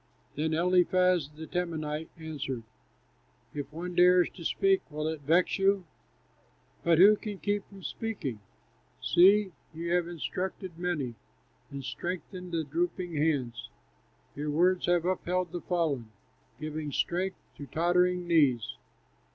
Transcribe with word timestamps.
Then 0.33 0.55
Eliphaz, 0.55 1.29
the 1.29 1.45
Temanite, 1.45 2.09
answered: 2.17 2.63
"If 3.53 3.71
one 3.71 3.93
dares 3.93 4.31
to 4.31 4.43
speak, 4.43 4.81
will 4.89 5.07
it 5.07 5.21
vex 5.21 5.59
you? 5.59 5.85
But 6.83 6.97
who 6.97 7.15
can 7.15 7.37
keep 7.37 7.67
from 7.69 7.83
speaking? 7.83 8.39
See! 8.99 9.51
you 9.75 9.91
have 9.93 10.07
instructed 10.07 10.79
many, 10.79 11.13
And 11.69 11.85
strengthened 11.85 12.51
the 12.51 12.63
drooping 12.63 13.15
hands. 13.15 13.69
Your 14.35 14.49
words 14.49 14.87
have 14.87 15.05
upheld 15.05 15.51
the 15.51 15.61
fallen, 15.61 16.11
Giving 16.59 16.91
strength 16.91 17.37
to 17.57 17.67
tottering 17.67 18.25
knees. 18.27 18.77